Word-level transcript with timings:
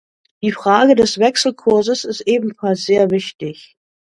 Die 0.41 0.51
Frage 0.51 0.95
des 0.95 1.19
Wechselkurses 1.19 2.05
ist 2.05 2.21
ebenfalls 2.21 2.85
sehr 2.85 3.11
wichtig. 3.11 3.77